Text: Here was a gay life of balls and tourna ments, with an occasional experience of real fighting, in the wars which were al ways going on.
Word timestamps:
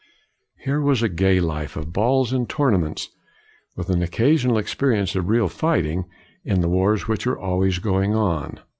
Here 0.57 0.81
was 0.81 1.03
a 1.03 1.09
gay 1.09 1.39
life 1.39 1.75
of 1.75 1.93
balls 1.93 2.33
and 2.33 2.49
tourna 2.49 2.79
ments, 2.81 3.09
with 3.75 3.91
an 3.91 4.01
occasional 4.01 4.57
experience 4.57 5.15
of 5.15 5.29
real 5.29 5.47
fighting, 5.47 6.05
in 6.43 6.61
the 6.61 6.69
wars 6.69 7.07
which 7.07 7.27
were 7.27 7.39
al 7.39 7.59
ways 7.59 7.77
going 7.77 8.15
on. 8.15 8.59